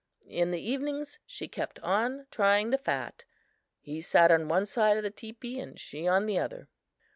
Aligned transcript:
In 0.25 0.49
the 0.49 0.59
evenings 0.59 1.19
she 1.27 1.47
kept 1.47 1.79
on 1.81 2.25
trying 2.31 2.71
the 2.71 2.79
fat. 2.79 3.23
He 3.79 4.01
sat 4.01 4.31
on 4.31 4.47
one 4.47 4.65
side 4.65 4.97
of 4.97 5.03
the 5.03 5.11
teepee 5.11 5.59
and 5.59 5.79
she 5.79 6.07
on 6.07 6.25
the 6.25 6.39
other. 6.39 6.69